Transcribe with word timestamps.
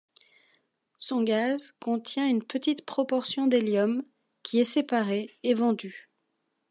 Son 0.97 1.21
gaz 1.23 1.73
contient 1.79 2.27
une 2.27 2.41
petite 2.43 2.87
proportion 2.87 3.45
d'hélium 3.45 4.03
qui 4.41 4.57
est 4.59 4.63
séparé 4.63 5.37
et 5.43 5.53
vendu. 5.53 6.09